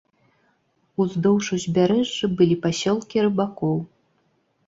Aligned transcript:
Уздоўж 1.03 1.45
узбярэжжа 1.57 2.25
былі 2.39 2.55
пасёлкі 2.65 3.17
рыбакоў. 3.27 3.77